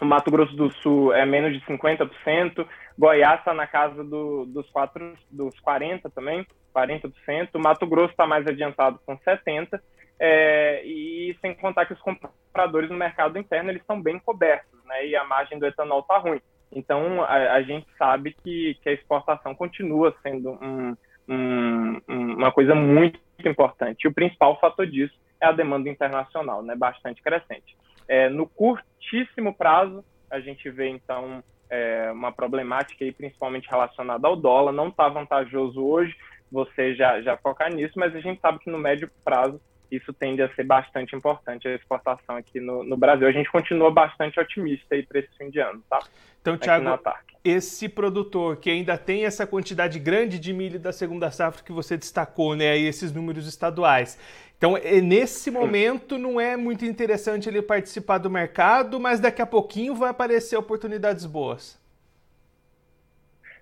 O 0.01 0.05
Mato 0.05 0.31
Grosso 0.31 0.55
do 0.57 0.71
Sul 0.83 1.13
é 1.13 1.25
menos 1.27 1.53
de 1.53 1.65
50%. 1.67 2.67
Goiás 2.99 3.39
está 3.39 3.55
na 3.55 3.67
casa 3.67 4.03
do, 4.03 4.45
dos, 4.47 4.69
quatro, 4.71 5.15
dos 5.31 5.55
40% 5.61 6.11
também, 6.15 6.47
40%. 6.75 7.51
O 7.55 7.59
Mato 7.59 7.87
Grosso 7.87 8.13
está 8.13 8.27
mais 8.27 8.47
adiantado 8.47 9.01
com 9.05 9.17
70%. 9.19 9.81
É, 10.23 10.85
e 10.85 11.35
sem 11.41 11.55
contar 11.55 11.87
que 11.87 11.95
os 11.95 12.01
compradores 12.01 12.91
no 12.91 12.97
mercado 12.97 13.39
interno 13.39 13.71
eles 13.71 13.81
estão 13.81 14.01
bem 14.03 14.19
cobertos, 14.19 14.79
né? 14.85 15.07
E 15.07 15.17
a 15.17 15.25
margem 15.25 15.59
do 15.59 15.67
etanol 15.67 16.01
está 16.01 16.19
ruim. 16.19 16.43
Então 16.71 17.23
a, 17.23 17.55
a, 17.55 17.63
gente 17.63 17.87
sabe 17.97 18.37
que, 18.45 18.77
que 18.83 18.91
a 18.91 18.93
exportação 18.93 19.55
continua 19.55 20.15
sendo 20.23 20.59
um, 20.63 20.95
um, 21.27 22.01
uma 22.07 22.53
coisa 22.53 22.75
muito 22.75 23.19
importante. 23.39 24.05
E 24.05 24.09
o 24.09 24.13
principal 24.13 24.61
fator 24.61 24.87
disso 24.87 25.15
é 25.41 25.47
a 25.47 25.53
demanda 25.53 25.89
internacional, 25.89 26.63
né, 26.63 26.77
bastante 26.77 27.23
crescente. 27.23 27.75
É, 28.07 28.29
no 28.29 28.47
curtíssimo 28.47 29.55
prazo, 29.55 30.05
a 30.31 30.39
gente 30.39 30.69
vê, 30.69 30.89
então, 30.89 31.43
é, 31.71 32.11
uma 32.13 32.31
problemática 32.31 33.05
aí, 33.05 33.13
principalmente 33.13 33.71
relacionada 33.71 34.29
ao 34.29 34.37
dólar. 34.37 34.73
Não 34.73 34.89
está 34.89 35.09
vantajoso 35.09 35.83
hoje 35.83 36.15
você 36.51 36.95
já, 36.95 37.21
já 37.21 37.37
focar 37.37 37.73
nisso, 37.73 37.95
mas 37.97 38.15
a 38.15 38.21
gente 38.21 38.41
sabe 38.41 38.59
que 38.59 38.71
no 38.71 38.79
médio 38.79 39.11
prazo 39.25 39.61
isso 39.91 40.13
tende 40.13 40.41
a 40.41 40.49
ser 40.55 40.65
bastante 40.65 41.17
importante, 41.17 41.67
a 41.67 41.75
exportação 41.75 42.37
aqui 42.37 42.61
no, 42.61 42.85
no 42.85 42.97
Brasil. 42.97 43.27
A 43.27 43.33
gente 43.33 43.51
continua 43.51 43.91
bastante 43.91 44.39
otimista 44.39 44.95
aí 44.95 45.05
para 45.05 45.19
esse 45.19 45.37
fim 45.37 45.51
de 45.51 45.59
ano, 45.59 45.83
tá? 45.91 45.99
Então, 46.41 46.57
Thiago, 46.57 46.99
esse 47.45 47.89
produtor 47.89 48.57
que 48.57 48.71
ainda 48.71 48.97
tem 48.97 49.25
essa 49.25 49.47
quantidade 49.47 49.99
grande 49.99 50.39
de 50.39 50.53
milho 50.53 50.79
da 50.79 50.93
segunda 50.93 51.31
safra 51.31 51.65
que 51.65 51.73
você 51.73 51.97
destacou, 51.97 52.55
né, 52.55 52.71
aí 52.71 52.87
esses 52.87 53.13
números 53.13 53.47
estaduais. 53.47 54.19
Então, 54.57 54.77
é, 54.77 55.01
nesse 55.01 55.51
momento 55.51 56.19
não 56.19 56.39
é 56.41 56.57
muito 56.57 56.85
interessante 56.85 57.49
ele 57.49 57.63
participar 57.63 58.19
do 58.19 58.31
mercado, 58.31 59.01
mas 59.01 59.19
daqui 59.19 59.41
a 59.41 59.47
pouquinho 59.47 59.95
vai 59.95 60.11
aparecer 60.11 60.57
oportunidades 60.57 61.25
boas. 61.25 61.81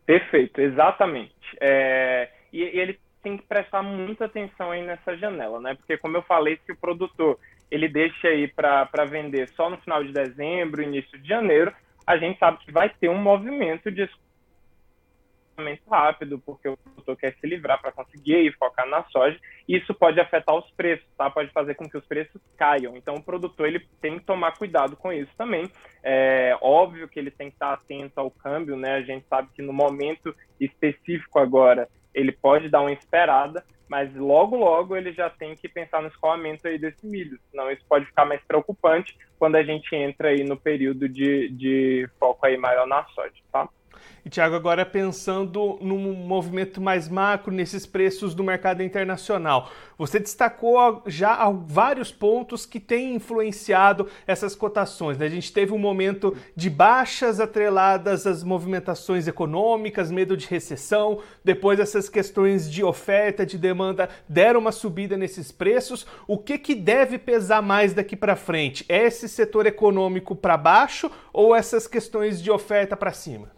Perfeito, 0.05 0.61
exatamente. 0.61 1.35
É, 1.61 2.29
e, 2.53 2.63
e 2.63 2.81
ele 2.81 2.99
tem 3.23 3.37
que 3.37 3.47
prestar 3.47 3.83
muita 3.83 4.27
atenção 4.27 4.71
aí 4.71 4.83
nessa 4.83 5.17
janela, 5.17 5.61
né? 5.61 5.75
Porque 5.75 5.97
como 5.97 6.17
eu 6.17 6.23
falei, 6.23 6.59
se 6.65 6.73
o 6.73 6.77
produtor 6.77 7.39
ele 7.71 7.89
deixa 7.89 8.29
aí 8.29 8.49
para 8.49 9.05
vender 9.07 9.49
só 9.51 9.69
no 9.69 9.79
final 9.79 10.03
de 10.03 10.13
dezembro, 10.13 10.83
início 10.83 11.19
de 11.19 11.29
janeiro, 11.29 11.73
a 12.07 12.17
gente 12.17 12.39
sabe 12.39 12.59
que 12.59 12.73
vai 12.73 12.89
ter 12.89 13.11
um 13.11 13.19
movimento 13.19 13.91
de 13.91 14.09
rápido, 15.91 16.39
porque 16.39 16.69
o 16.69 16.77
produtor 16.77 17.17
quer 17.17 17.35
se 17.35 17.47
livrar 17.47 17.81
para 17.81 17.91
conseguir 17.93 18.47
e 18.47 18.53
focar 18.53 18.87
na 18.87 19.03
soja, 19.05 19.39
e 19.67 19.77
isso 19.77 19.93
pode 19.93 20.21
afetar 20.21 20.55
os 20.55 20.71
preços, 20.71 21.07
tá? 21.17 21.29
Pode 21.29 21.51
fazer 21.51 21.75
com 21.75 21.89
que 21.89 21.97
os 21.97 22.07
preços 22.07 22.41
caiam. 22.57 22.97
Então, 22.97 23.17
o 23.17 23.23
produtor 23.23 23.67
ele 23.67 23.85
tem 24.01 24.19
que 24.19 24.25
tomar 24.25 24.57
cuidado 24.57 24.97
com 24.97 25.13
isso 25.13 25.33
também. 25.37 25.69
É 26.03 26.57
óbvio 26.61 27.09
que 27.09 27.19
ele 27.19 27.31
tem 27.31 27.49
que 27.49 27.57
estar 27.57 27.73
atento 27.73 28.21
ao 28.21 28.31
câmbio, 28.31 28.77
né? 28.77 28.95
A 28.95 29.03
gente 29.03 29.27
sabe 29.29 29.49
que 29.55 29.63
no 29.63 29.73
momento 29.73 30.35
específico 30.61 31.39
agora 31.39 31.89
ele 32.19 32.33
pode 32.33 32.69
dar 32.69 32.81
uma 32.81 32.93
esperada, 32.93 33.65
mas 33.89 34.15
logo, 34.15 34.57
logo 34.57 34.97
ele 34.97 35.13
já 35.13 35.31
tem 35.31 35.55
que 35.55 35.69
pensar 35.69 36.03
no 36.03 36.09
escoamento 36.09 36.67
aí 36.67 36.79
desse 36.79 37.07
milho, 37.07 37.39
senão 37.51 37.71
isso 37.71 37.85
pode 37.89 38.07
ficar 38.07 38.25
mais 38.25 38.41
preocupante 38.43 39.17
quando 39.39 39.57
a 39.57 39.63
gente 39.63 39.95
entra 39.95 40.29
aí 40.29 40.45
no 40.45 40.57
período 40.57 41.09
de, 41.09 41.49
de 41.51 42.09
foco 42.19 42.45
aí 42.45 42.57
maior 42.57 42.87
na 42.87 43.05
soja, 43.07 43.33
tá? 43.53 43.69
Tiago, 44.29 44.55
agora 44.55 44.85
pensando 44.85 45.79
num 45.81 46.13
movimento 46.13 46.81
mais 46.81 47.09
macro 47.09 47.53
nesses 47.53 47.87
preços 47.87 48.35
do 48.35 48.45
mercado 48.45 48.83
internacional, 48.83 49.71
você 49.97 50.19
destacou 50.19 51.03
já 51.07 51.49
vários 51.51 52.13
pontos 52.13 52.67
que 52.67 52.79
têm 52.79 53.15
influenciado 53.15 54.07
essas 54.27 54.55
cotações. 54.55 55.17
Né? 55.17 55.27
A 55.27 55.31
gente 55.31 55.53
teve 55.53 55.73
um 55.73 55.79
momento 55.79 56.37
de 56.55 56.69
baixas 56.69 57.41
atreladas 57.41 58.27
às 58.27 58.45
movimentações 58.45 59.27
econômicas, 59.27 60.11
medo 60.11 60.37
de 60.37 60.47
recessão, 60.47 61.21
depois 61.43 61.81
essas 61.81 62.09
questões 62.09 62.71
de 62.71 62.85
oferta, 62.85 63.47
de 63.47 63.57
demanda 63.57 64.09
deram 64.29 64.61
uma 64.61 64.73
subida 64.73 65.17
nesses 65.17 65.51
preços. 65.51 66.07
O 66.27 66.37
que, 66.37 66.59
que 66.59 66.75
deve 66.75 67.19
pesar 67.19 67.63
mais 67.63 67.95
daqui 67.95 68.15
para 68.15 68.37
frente? 68.37 68.85
É 68.89 69.05
esse 69.05 69.29
setor 69.29 69.67
econômico 69.67 70.37
para 70.37 70.57
baixo 70.57 71.11
ou 71.33 71.57
essas 71.57 71.87
questões 71.87 72.43
de 72.43 72.51
oferta 72.51 72.97
para 72.97 73.13
cima? 73.13 73.58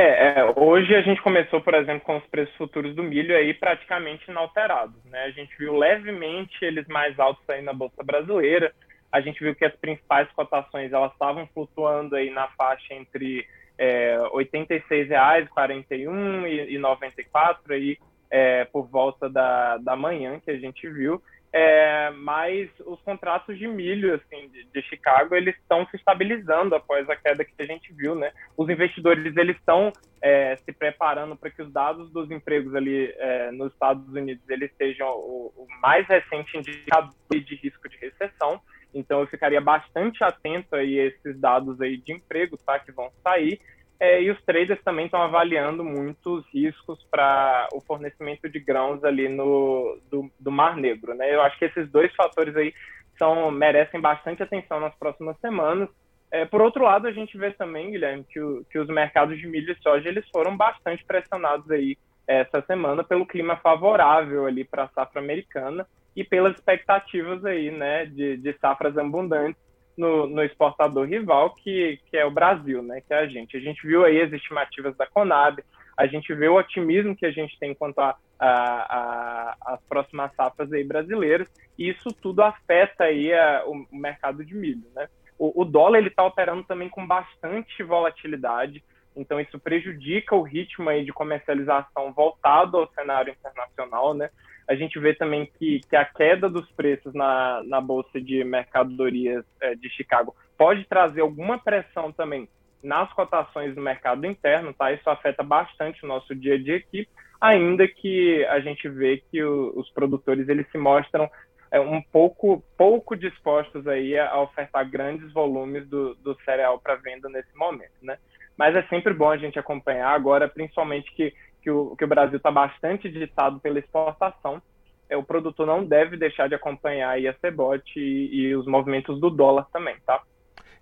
É, 0.00 0.28
é, 0.28 0.54
hoje 0.54 0.94
a 0.94 1.00
gente 1.00 1.20
começou, 1.20 1.60
por 1.60 1.74
exemplo, 1.74 2.02
com 2.02 2.18
os 2.18 2.26
preços 2.26 2.54
futuros 2.54 2.94
do 2.94 3.02
milho 3.02 3.36
aí 3.36 3.52
praticamente 3.52 4.30
inalterados, 4.30 4.94
né? 5.06 5.24
A 5.24 5.30
gente 5.30 5.52
viu 5.58 5.76
levemente 5.76 6.64
eles 6.64 6.86
mais 6.86 7.18
altos 7.18 7.42
aí 7.50 7.62
na 7.62 7.72
bolsa 7.72 8.04
brasileira. 8.04 8.72
A 9.10 9.20
gente 9.20 9.42
viu 9.42 9.56
que 9.56 9.64
as 9.64 9.74
principais 9.74 10.30
cotações 10.36 10.92
elas 10.92 11.10
estavam 11.10 11.48
flutuando 11.48 12.14
aí 12.14 12.30
na 12.30 12.46
faixa 12.50 12.94
entre 12.94 13.44
é, 13.76 14.16
R$ 14.32 14.46
86,41 14.46 16.46
e, 16.46 16.74
e 16.74 16.78
94 16.78 17.74
aí 17.74 17.98
é, 18.30 18.66
por 18.66 18.86
volta 18.86 19.28
da, 19.28 19.78
da 19.78 19.96
manhã 19.96 20.38
que 20.38 20.52
a 20.52 20.58
gente 20.58 20.88
viu. 20.88 21.20
É, 21.50 22.10
mas 22.10 22.68
os 22.84 23.00
contratos 23.00 23.58
de 23.58 23.66
milho 23.66 24.14
assim 24.14 24.48
de, 24.48 24.64
de, 24.64 24.82
Chicago 24.82 25.34
eles 25.34 25.56
estão 25.56 25.86
se 25.86 25.96
estabilizando 25.96 26.74
após 26.74 27.08
a 27.08 27.16
queda 27.16 27.42
que 27.42 27.52
a 27.58 27.64
gente 27.64 27.90
viu, 27.94 28.14
né? 28.14 28.32
Os 28.54 28.68
investidores 28.68 29.34
eles 29.34 29.56
estão 29.56 29.90
é, 30.20 30.56
se 30.56 30.70
preparando 30.72 31.36
para 31.36 31.50
que 31.50 31.62
os 31.62 31.72
dados 31.72 32.10
dos 32.12 32.30
empregos 32.30 32.74
ali 32.74 33.14
é, 33.16 33.50
nos 33.50 33.72
Estados 33.72 34.06
Unidos 34.12 34.42
eles 34.50 34.70
sejam 34.76 35.08
o, 35.08 35.50
o, 35.56 35.66
mais 35.80 36.06
recente 36.06 36.58
indicador 36.58 37.14
de 37.30 37.54
risco 37.54 37.88
de 37.88 37.96
recessão. 37.96 38.60
Então 38.92 39.20
eu 39.20 39.26
ficaria 39.26 39.60
bastante 39.60 40.22
atento 40.22 40.76
aí 40.76 41.00
a 41.00 41.04
esses 41.06 41.40
dados 41.40 41.80
aí 41.80 41.96
de 41.96 42.12
emprego, 42.12 42.58
tá? 42.58 42.78
Que 42.78 42.92
vão 42.92 43.10
sair 43.22 43.58
é, 44.00 44.22
e 44.22 44.30
os 44.30 44.40
traders 44.42 44.80
também 44.84 45.06
estão 45.06 45.20
avaliando 45.20 45.82
muitos 45.82 46.46
riscos 46.52 47.04
para 47.10 47.68
o 47.72 47.80
fornecimento 47.80 48.48
de 48.48 48.60
grãos 48.60 49.02
ali 49.02 49.28
no 49.28 49.98
do, 50.08 50.30
do, 50.38 50.52
Mar 50.52 50.76
Negro, 50.76 51.14
né? 51.14 51.34
Eu 51.34 51.42
acho 51.42 51.58
que 51.58 51.64
esses 51.64 51.90
dois 51.90 52.14
fatores 52.14 52.54
aí 52.56 52.72
são 53.18 53.50
merecem 53.50 54.00
bastante 54.00 54.42
atenção 54.42 54.78
nas 54.78 54.94
próximas 54.94 55.36
semanas. 55.40 55.88
É, 56.30 56.44
por 56.44 56.62
outro 56.62 56.84
lado, 56.84 57.08
a 57.08 57.12
gente 57.12 57.36
vê 57.36 57.50
também, 57.50 57.90
Guilherme, 57.90 58.24
que, 58.24 58.38
o, 58.38 58.64
que 58.70 58.78
os 58.78 58.86
mercados 58.88 59.36
de 59.36 59.48
milho 59.48 59.72
e 59.72 59.82
soja 59.82 60.08
eles 60.08 60.28
foram 60.30 60.56
bastante 60.56 61.04
pressionados 61.04 61.68
aí 61.70 61.96
essa 62.26 62.60
semana 62.66 63.02
pelo 63.02 63.26
clima 63.26 63.56
favorável 63.56 64.46
ali 64.46 64.62
para 64.62 64.84
a 64.84 64.88
safra 64.88 65.20
americana 65.20 65.86
e 66.14 66.22
pelas 66.22 66.54
expectativas 66.54 67.44
aí, 67.44 67.70
né, 67.70 68.04
de, 68.04 68.36
de 68.36 68.52
safras 68.58 68.96
abundantes 68.98 69.67
no, 69.98 70.26
no, 70.26 70.42
exportador 70.42 71.06
rival, 71.06 71.54
que, 71.54 72.00
que 72.08 72.16
é 72.16 72.24
o 72.24 72.30
Brasil, 72.30 72.82
né, 72.82 73.00
que 73.00 73.12
é 73.12 73.18
a 73.18 73.26
gente. 73.26 73.56
A 73.56 73.60
gente 73.60 73.86
viu 73.86 74.04
aí 74.04 74.22
as 74.22 74.32
estimativas 74.32 74.96
da 74.96 75.06
Conab, 75.06 75.62
a 75.96 76.06
gente 76.06 76.32
vê 76.32 76.48
o 76.48 76.56
otimismo 76.56 77.16
que 77.16 77.26
a 77.26 77.30
gente 77.30 77.58
tem 77.58 77.74
quanto 77.74 77.98
às 77.98 79.82
próximas 79.88 80.32
safras 80.34 80.72
aí 80.72 80.84
brasileiras, 80.84 81.52
e 81.76 81.88
isso 81.88 82.10
tudo 82.22 82.42
afeta 82.42 83.04
aí 83.04 83.32
a, 83.34 83.64
o, 83.66 83.86
o, 83.90 83.96
mercado 83.96 84.44
de 84.44 84.54
milho, 84.54 84.86
né. 84.94 85.08
O, 85.38 85.62
o 85.62 85.64
dólar 85.64 85.98
ele 85.98 86.08
está 86.08 86.24
operando 86.24 86.64
também 86.64 86.88
com 86.88 87.06
bastante 87.06 87.82
volatilidade, 87.82 88.82
então 89.16 89.40
isso 89.40 89.58
prejudica 89.58 90.36
o 90.36 90.42
ritmo 90.42 90.88
aí 90.88 91.04
de 91.04 91.12
comercialização 91.12 92.12
voltado 92.12 92.76
ao 92.76 92.88
cenário 92.92 93.32
internacional, 93.32 94.14
né? 94.14 94.30
A 94.68 94.74
gente 94.74 94.98
vê 94.98 95.14
também 95.14 95.50
que, 95.58 95.80
que 95.88 95.96
a 95.96 96.04
queda 96.04 96.48
dos 96.48 96.70
preços 96.72 97.14
na, 97.14 97.62
na 97.64 97.80
Bolsa 97.80 98.20
de 98.20 98.44
Mercadorias 98.44 99.44
é, 99.62 99.74
de 99.74 99.88
Chicago 99.88 100.36
pode 100.58 100.84
trazer 100.84 101.22
alguma 101.22 101.58
pressão 101.58 102.12
também 102.12 102.46
nas 102.82 103.10
cotações 103.14 103.74
do 103.74 103.80
mercado 103.80 104.26
interno, 104.26 104.74
tá? 104.74 104.92
Isso 104.92 105.08
afeta 105.08 105.42
bastante 105.42 106.04
o 106.04 106.08
nosso 106.08 106.34
dia 106.34 106.54
a 106.54 106.58
dia 106.58 106.76
aqui, 106.76 107.08
ainda 107.40 107.88
que 107.88 108.44
a 108.46 108.60
gente 108.60 108.88
vê 108.88 109.22
que 109.30 109.42
o, 109.42 109.72
os 109.74 109.90
produtores 109.90 110.48
eles 110.48 110.70
se 110.70 110.76
mostram 110.76 111.28
é, 111.70 111.80
um 111.80 112.02
pouco 112.02 112.62
pouco 112.76 113.16
dispostos 113.16 113.86
aí 113.86 114.18
a, 114.18 114.38
ofertar 114.40 114.88
grandes 114.88 115.32
volumes 115.32 115.88
do, 115.88 116.14
do 116.16 116.36
cereal 116.44 116.78
para 116.78 116.96
venda 116.96 117.28
nesse 117.28 117.56
momento, 117.56 117.94
né? 118.02 118.18
Mas 118.56 118.74
é 118.74 118.82
sempre 118.84 119.14
bom 119.14 119.30
a 119.30 119.36
gente 119.36 119.58
acompanhar 119.58 120.10
agora, 120.10 120.48
principalmente 120.48 121.10
que 121.14 121.32
que 121.68 121.70
o, 121.70 121.94
que 121.96 122.04
o 122.04 122.08
Brasil 122.08 122.38
está 122.38 122.50
bastante 122.50 123.10
ditado 123.10 123.60
pela 123.60 123.78
exportação, 123.78 124.62
é, 125.10 125.16
o 125.18 125.22
produtor 125.22 125.66
não 125.66 125.84
deve 125.84 126.16
deixar 126.16 126.48
de 126.48 126.54
acompanhar 126.54 127.10
aí 127.10 127.28
a 127.28 127.34
CEBOT 127.34 127.82
e, 127.94 128.34
e 128.34 128.56
os 128.56 128.66
movimentos 128.66 129.20
do 129.20 129.28
dólar 129.28 129.66
também, 129.70 129.94
tá? 130.06 130.22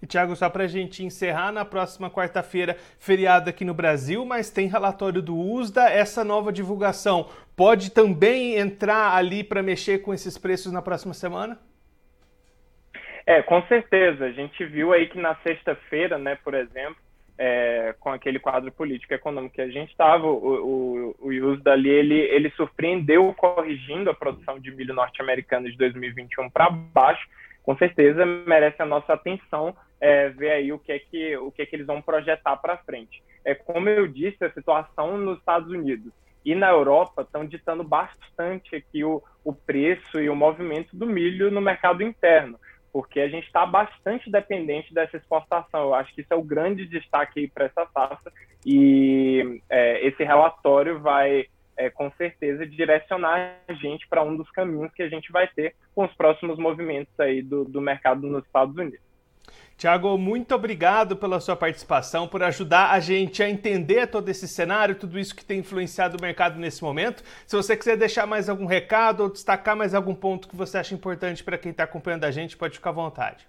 E, 0.00 0.06
Tiago, 0.06 0.36
só 0.36 0.48
para 0.48 0.64
a 0.64 0.68
gente 0.68 1.02
encerrar, 1.02 1.50
na 1.50 1.64
próxima 1.64 2.08
quarta-feira, 2.08 2.76
feriado 3.00 3.50
aqui 3.50 3.64
no 3.64 3.74
Brasil, 3.74 4.24
mas 4.24 4.50
tem 4.50 4.68
relatório 4.68 5.20
do 5.20 5.36
USDA. 5.36 5.88
Essa 5.88 6.22
nova 6.22 6.52
divulgação 6.52 7.30
pode 7.56 7.90
também 7.90 8.56
entrar 8.56 9.16
ali 9.16 9.42
para 9.42 9.62
mexer 9.62 9.98
com 10.02 10.14
esses 10.14 10.38
preços 10.38 10.70
na 10.70 10.82
próxima 10.82 11.14
semana? 11.14 11.58
É, 13.26 13.42
com 13.42 13.60
certeza. 13.62 14.26
A 14.26 14.32
gente 14.32 14.64
viu 14.66 14.92
aí 14.92 15.08
que 15.08 15.18
na 15.18 15.34
sexta-feira, 15.36 16.18
né, 16.18 16.38
por 16.44 16.54
exemplo, 16.54 17.02
é, 17.38 17.94
com 18.00 18.10
aquele 18.10 18.38
quadro 18.38 18.72
político 18.72 19.12
e 19.12 19.16
econômico 19.16 19.54
que 19.54 19.60
a 19.60 19.68
gente 19.68 19.90
estava, 19.90 20.26
o, 20.26 21.14
o, 21.20 21.28
o 21.28 21.28
USDA 21.28 21.72
ali, 21.72 21.90
ele, 21.90 22.18
ele 22.18 22.50
surpreendeu 22.50 23.32
corrigindo 23.34 24.10
a 24.10 24.14
produção 24.14 24.58
de 24.58 24.70
milho 24.70 24.94
norte-americano 24.94 25.70
de 25.70 25.76
2021 25.76 26.48
para 26.50 26.70
baixo, 26.70 27.26
com 27.62 27.76
certeza 27.76 28.24
merece 28.24 28.80
a 28.80 28.86
nossa 28.86 29.12
atenção 29.12 29.76
é, 30.00 30.28
ver 30.30 30.52
aí 30.52 30.72
o 30.72 30.78
que 30.78 30.92
é 30.92 30.98
que, 30.98 31.36
o 31.36 31.50
que, 31.50 31.62
é 31.62 31.66
que 31.66 31.76
eles 31.76 31.86
vão 31.86 32.00
projetar 32.00 32.56
para 32.56 32.78
frente. 32.78 33.22
É, 33.44 33.54
como 33.54 33.88
eu 33.88 34.06
disse, 34.06 34.44
a 34.44 34.52
situação 34.52 35.18
nos 35.18 35.38
Estados 35.38 35.70
Unidos 35.70 36.12
e 36.44 36.54
na 36.54 36.70
Europa 36.70 37.22
estão 37.22 37.44
ditando 37.44 37.82
bastante 37.82 38.76
aqui 38.76 39.02
o, 39.02 39.22
o 39.44 39.52
preço 39.52 40.20
e 40.20 40.28
o 40.28 40.36
movimento 40.36 40.96
do 40.96 41.06
milho 41.06 41.50
no 41.50 41.60
mercado 41.60 42.02
interno 42.02 42.58
porque 42.96 43.20
a 43.20 43.28
gente 43.28 43.46
está 43.46 43.66
bastante 43.66 44.30
dependente 44.30 44.94
dessa 44.94 45.18
exportação. 45.18 45.82
Eu 45.82 45.94
acho 45.94 46.14
que 46.14 46.22
isso 46.22 46.32
é 46.32 46.34
o 46.34 46.42
grande 46.42 46.86
destaque 46.86 47.46
para 47.46 47.66
essa 47.66 47.86
safra 47.92 48.32
e 48.64 49.60
é, 49.68 50.06
esse 50.06 50.24
relatório 50.24 50.98
vai, 50.98 51.44
é, 51.76 51.90
com 51.90 52.10
certeza, 52.12 52.66
direcionar 52.66 53.58
a 53.68 53.72
gente 53.74 54.08
para 54.08 54.22
um 54.22 54.34
dos 54.34 54.50
caminhos 54.50 54.90
que 54.94 55.02
a 55.02 55.10
gente 55.10 55.30
vai 55.30 55.46
ter 55.46 55.74
com 55.94 56.06
os 56.06 56.14
próximos 56.14 56.58
movimentos 56.58 57.12
aí 57.20 57.42
do, 57.42 57.66
do 57.66 57.82
mercado 57.82 58.26
nos 58.26 58.46
Estados 58.46 58.74
Unidos. 58.74 59.05
Tiago, 59.76 60.16
muito 60.16 60.54
obrigado 60.54 61.16
pela 61.16 61.38
sua 61.38 61.54
participação, 61.54 62.26
por 62.26 62.42
ajudar 62.42 62.92
a 62.92 62.98
gente 62.98 63.42
a 63.42 63.48
entender 63.48 64.06
todo 64.06 64.26
esse 64.30 64.48
cenário, 64.48 64.94
tudo 64.94 65.18
isso 65.18 65.36
que 65.36 65.44
tem 65.44 65.58
influenciado 65.58 66.16
o 66.16 66.22
mercado 66.22 66.58
nesse 66.58 66.82
momento. 66.82 67.22
Se 67.46 67.54
você 67.54 67.76
quiser 67.76 67.96
deixar 67.98 68.26
mais 68.26 68.48
algum 68.48 68.64
recado 68.64 69.22
ou 69.22 69.30
destacar 69.30 69.76
mais 69.76 69.94
algum 69.94 70.14
ponto 70.14 70.48
que 70.48 70.56
você 70.56 70.78
acha 70.78 70.94
importante 70.94 71.44
para 71.44 71.58
quem 71.58 71.72
está 71.72 71.84
acompanhando 71.84 72.24
a 72.24 72.30
gente, 72.30 72.56
pode 72.56 72.78
ficar 72.78 72.88
à 72.88 72.94
vontade. 72.94 73.46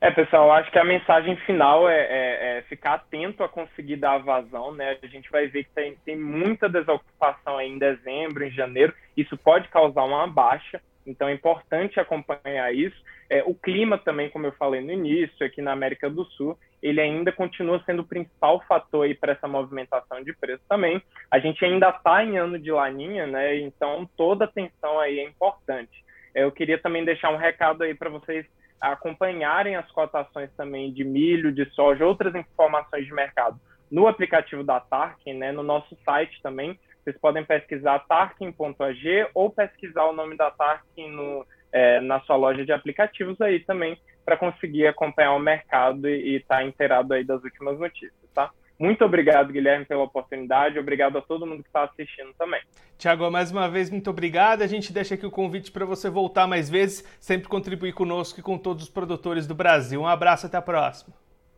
É, 0.00 0.10
pessoal, 0.10 0.50
acho 0.50 0.70
que 0.72 0.78
a 0.78 0.84
mensagem 0.84 1.36
final 1.46 1.88
é, 1.88 2.00
é, 2.00 2.58
é, 2.58 2.62
ficar 2.62 2.94
atento 2.94 3.44
a 3.44 3.48
conseguir 3.48 3.96
dar 3.96 4.14
a 4.14 4.18
vazão, 4.18 4.72
né? 4.72 4.98
A 5.00 5.06
gente 5.06 5.30
vai 5.30 5.46
ver 5.46 5.64
que 5.64 5.70
tem, 5.70 5.96
tem 6.04 6.16
muita 6.16 6.68
desocupação 6.68 7.58
aí 7.58 7.68
em 7.68 7.78
dezembro, 7.78 8.42
em 8.42 8.50
janeiro, 8.50 8.92
isso 9.16 9.36
pode 9.36 9.68
causar 9.68 10.02
uma 10.02 10.26
baixa. 10.26 10.80
Então 11.06 11.28
é 11.28 11.32
importante 11.32 11.98
acompanhar 11.98 12.74
isso. 12.74 12.96
É, 13.28 13.42
o 13.44 13.54
clima 13.54 13.98
também, 13.98 14.28
como 14.30 14.46
eu 14.46 14.52
falei 14.52 14.80
no 14.80 14.92
início, 14.92 15.44
aqui 15.44 15.62
na 15.62 15.72
América 15.72 16.08
do 16.08 16.24
Sul, 16.24 16.58
ele 16.82 17.00
ainda 17.00 17.32
continua 17.32 17.82
sendo 17.84 18.02
o 18.02 18.06
principal 18.06 18.62
fator 18.66 19.08
para 19.16 19.32
essa 19.32 19.48
movimentação 19.48 20.22
de 20.22 20.32
preço 20.34 20.62
também. 20.68 21.02
A 21.30 21.38
gente 21.38 21.64
ainda 21.64 21.88
está 21.88 22.24
em 22.24 22.36
ano 22.36 22.58
de 22.58 22.70
laninha, 22.70 23.26
né? 23.26 23.58
Então 23.58 24.08
toda 24.16 24.44
atenção 24.44 24.98
aí 25.00 25.18
é 25.18 25.24
importante. 25.24 26.04
É, 26.34 26.44
eu 26.44 26.52
queria 26.52 26.78
também 26.78 27.04
deixar 27.04 27.30
um 27.30 27.36
recado 27.36 27.82
aí 27.82 27.94
para 27.94 28.10
vocês 28.10 28.46
acompanharem 28.80 29.76
as 29.76 29.90
cotações 29.92 30.50
também 30.56 30.92
de 30.92 31.04
milho, 31.04 31.52
de 31.52 31.64
soja, 31.70 32.04
outras 32.04 32.34
informações 32.34 33.06
de 33.06 33.14
mercado 33.14 33.58
no 33.90 34.08
aplicativo 34.08 34.64
da 34.64 34.80
Tarkin, 34.80 35.34
né? 35.34 35.52
No 35.52 35.62
nosso 35.62 35.96
site 36.04 36.40
também 36.42 36.78
vocês 37.02 37.18
podem 37.18 37.44
pesquisar 37.44 37.98
Tarkin.ag 38.00 39.26
ou 39.34 39.50
pesquisar 39.50 40.04
o 40.04 40.12
nome 40.12 40.36
da 40.36 40.50
Tarkin 40.50 41.10
no, 41.10 41.46
é, 41.72 42.00
na 42.00 42.20
sua 42.20 42.36
loja 42.36 42.64
de 42.64 42.72
aplicativos 42.72 43.40
aí 43.40 43.60
também, 43.60 43.98
para 44.24 44.36
conseguir 44.36 44.86
acompanhar 44.86 45.34
o 45.34 45.38
mercado 45.38 46.08
e 46.08 46.36
estar 46.36 46.58
tá 46.58 46.64
inteirado 46.64 47.12
aí 47.12 47.24
das 47.24 47.42
últimas 47.42 47.78
notícias, 47.78 48.30
tá? 48.32 48.50
Muito 48.78 49.04
obrigado, 49.04 49.52
Guilherme, 49.52 49.84
pela 49.84 50.02
oportunidade. 50.02 50.78
Obrigado 50.78 51.16
a 51.16 51.22
todo 51.22 51.46
mundo 51.46 51.62
que 51.62 51.68
está 51.68 51.84
assistindo 51.84 52.32
também. 52.34 52.60
Tiago, 52.98 53.30
mais 53.30 53.52
uma 53.52 53.68
vez, 53.68 53.90
muito 53.90 54.10
obrigado. 54.10 54.62
A 54.62 54.66
gente 54.66 54.92
deixa 54.92 55.14
aqui 55.14 55.24
o 55.24 55.30
convite 55.30 55.70
para 55.70 55.84
você 55.84 56.10
voltar 56.10 56.46
mais 56.46 56.68
vezes, 56.68 57.04
sempre 57.20 57.48
contribuir 57.48 57.92
conosco 57.92 58.40
e 58.40 58.42
com 58.42 58.58
todos 58.58 58.84
os 58.84 58.88
produtores 58.88 59.46
do 59.46 59.54
Brasil. 59.54 60.00
Um 60.00 60.06
abraço, 60.06 60.46
até 60.46 60.56
a 60.56 60.62
próxima. 60.62 61.14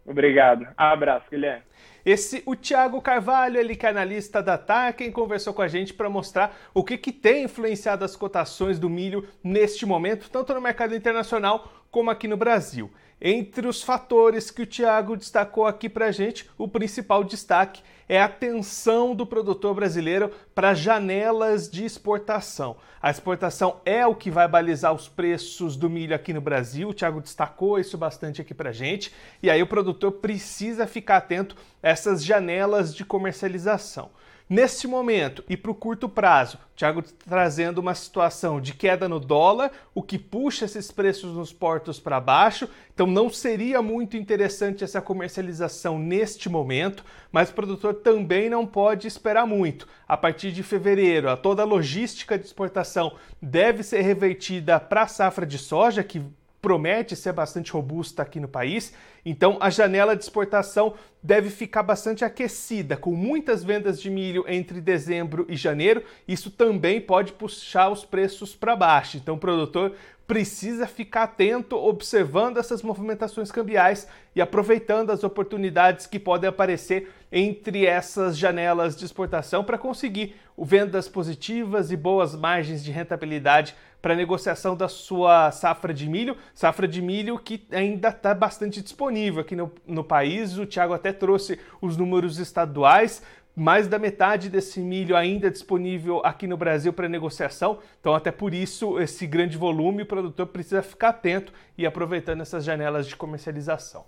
Obrigado. 0.06 0.66
Abraço, 0.76 1.24
Guilherme. 1.30 1.62
Esse 2.04 2.42
o 2.44 2.54
Thiago 2.54 3.00
Carvalho, 3.00 3.58
ele 3.58 3.74
que 3.74 3.86
é 3.86 3.88
analista 3.88 4.42
da 4.42 4.58
TAR, 4.58 4.94
quem 4.94 5.10
conversou 5.10 5.54
com 5.54 5.62
a 5.62 5.68
gente 5.68 5.94
para 5.94 6.10
mostrar 6.10 6.54
o 6.74 6.84
que, 6.84 6.98
que 6.98 7.10
tem 7.10 7.44
influenciado 7.44 8.04
as 8.04 8.14
cotações 8.14 8.78
do 8.78 8.90
milho 8.90 9.26
neste 9.42 9.86
momento, 9.86 10.28
tanto 10.30 10.52
no 10.52 10.60
mercado 10.60 10.94
internacional 10.94 11.72
como 11.90 12.10
aqui 12.10 12.28
no 12.28 12.36
Brasil. 12.36 12.90
Entre 13.26 13.66
os 13.66 13.82
fatores 13.82 14.50
que 14.50 14.60
o 14.60 14.66
Tiago 14.66 15.16
destacou 15.16 15.66
aqui 15.66 15.88
para 15.88 16.08
a 16.08 16.12
gente, 16.12 16.46
o 16.58 16.68
principal 16.68 17.24
destaque 17.24 17.82
é 18.06 18.20
a 18.20 18.26
atenção 18.26 19.14
do 19.14 19.24
produtor 19.24 19.74
brasileiro 19.74 20.30
para 20.54 20.74
janelas 20.74 21.70
de 21.70 21.86
exportação. 21.86 22.76
A 23.00 23.10
exportação 23.10 23.80
é 23.86 24.06
o 24.06 24.14
que 24.14 24.30
vai 24.30 24.46
balizar 24.46 24.92
os 24.92 25.08
preços 25.08 25.74
do 25.74 25.88
milho 25.88 26.14
aqui 26.14 26.34
no 26.34 26.40
Brasil. 26.42 26.90
O 26.90 26.92
Tiago 26.92 27.22
destacou 27.22 27.78
isso 27.78 27.96
bastante 27.96 28.42
aqui 28.42 28.52
para 28.52 28.68
a 28.68 28.74
gente. 28.74 29.10
E 29.42 29.48
aí 29.48 29.62
o 29.62 29.66
produtor 29.66 30.12
precisa 30.12 30.86
ficar 30.86 31.16
atento 31.16 31.56
a 31.82 31.88
essas 31.88 32.22
janelas 32.22 32.94
de 32.94 33.06
comercialização. 33.06 34.10
Neste 34.46 34.86
momento 34.86 35.42
e 35.48 35.56
para 35.56 35.70
o 35.70 35.74
curto 35.74 36.06
prazo, 36.06 36.58
Thiago 36.76 37.02
trazendo 37.02 37.78
uma 37.78 37.94
situação 37.94 38.60
de 38.60 38.74
queda 38.74 39.08
no 39.08 39.18
dólar, 39.18 39.72
o 39.94 40.02
que 40.02 40.18
puxa 40.18 40.66
esses 40.66 40.90
preços 40.90 41.34
nos 41.34 41.50
portos 41.50 41.98
para 41.98 42.20
baixo. 42.20 42.68
Então 42.92 43.06
não 43.06 43.30
seria 43.30 43.80
muito 43.80 44.18
interessante 44.18 44.84
essa 44.84 45.00
comercialização 45.00 45.98
neste 45.98 46.50
momento, 46.50 47.02
mas 47.32 47.48
o 47.48 47.54
produtor 47.54 47.94
também 47.94 48.50
não 48.50 48.66
pode 48.66 49.08
esperar 49.08 49.46
muito. 49.46 49.88
A 50.06 50.16
partir 50.16 50.52
de 50.52 50.62
fevereiro, 50.62 51.34
toda 51.38 51.62
a 51.62 51.66
logística 51.66 52.38
de 52.38 52.44
exportação 52.44 53.14
deve 53.40 53.82
ser 53.82 54.02
revertida 54.02 54.78
para 54.78 55.04
a 55.04 55.08
safra 55.08 55.46
de 55.46 55.56
soja, 55.56 56.04
que 56.04 56.22
promete 56.60 57.14
ser 57.14 57.32
bastante 57.32 57.72
robusta 57.72 58.22
aqui 58.22 58.40
no 58.40 58.48
país, 58.48 58.94
então 59.24 59.56
a 59.60 59.70
janela 59.70 60.14
de 60.14 60.22
exportação 60.22 60.94
deve 61.22 61.48
ficar 61.48 61.82
bastante 61.82 62.22
aquecida, 62.22 62.98
com 62.98 63.12
muitas 63.12 63.64
vendas 63.64 64.00
de 64.00 64.10
milho 64.10 64.44
entre 64.46 64.78
dezembro 64.78 65.46
e 65.48 65.56
janeiro. 65.56 66.04
Isso 66.28 66.50
também 66.50 67.00
pode 67.00 67.32
puxar 67.32 67.88
os 67.88 68.04
preços 68.04 68.54
para 68.54 68.76
baixo. 68.76 69.16
Então 69.16 69.36
o 69.36 69.38
produtor 69.38 69.94
precisa 70.26 70.86
ficar 70.86 71.24
atento, 71.24 71.76
observando 71.76 72.58
essas 72.58 72.82
movimentações 72.82 73.50
cambiais 73.50 74.06
e 74.34 74.40
aproveitando 74.40 75.10
as 75.10 75.24
oportunidades 75.24 76.06
que 76.06 76.18
podem 76.18 76.48
aparecer 76.48 77.10
entre 77.30 77.84
essas 77.84 78.36
janelas 78.36 78.96
de 78.96 79.04
exportação 79.04 79.64
para 79.64 79.78
conseguir 79.78 80.36
vendas 80.56 81.08
positivas 81.08 81.90
e 81.90 81.96
boas 81.96 82.34
margens 82.34 82.84
de 82.84 82.90
rentabilidade 82.90 83.74
para 84.00 84.14
negociação 84.14 84.76
da 84.76 84.88
sua 84.88 85.50
safra 85.50 85.92
de 85.92 86.06
milho, 86.06 86.36
safra 86.54 86.86
de 86.86 87.00
milho 87.00 87.38
que 87.38 87.66
ainda 87.72 88.08
está 88.08 88.34
bastante 88.34 88.82
disponível 88.82 89.13
aqui 89.40 89.54
no, 89.54 89.70
no 89.86 90.02
país. 90.02 90.58
O 90.58 90.66
Thiago 90.66 90.92
até 90.92 91.12
trouxe 91.12 91.58
os 91.80 91.96
números 91.96 92.38
estaduais, 92.38 93.22
mais 93.56 93.86
da 93.86 93.98
metade 93.98 94.48
desse 94.48 94.80
milho 94.80 95.16
ainda 95.16 95.50
disponível 95.50 96.20
aqui 96.24 96.46
no 96.46 96.56
Brasil 96.56 96.92
para 96.92 97.08
negociação. 97.08 97.78
Então, 98.00 98.14
até 98.14 98.30
por 98.30 98.52
isso, 98.52 98.98
esse 98.98 99.26
grande 99.26 99.56
volume, 99.56 100.02
o 100.02 100.06
produtor 100.06 100.46
precisa 100.48 100.82
ficar 100.82 101.10
atento 101.10 101.52
e 101.78 101.86
aproveitando 101.86 102.40
essas 102.40 102.64
janelas 102.64 103.06
de 103.06 103.14
comercialização. 103.14 104.04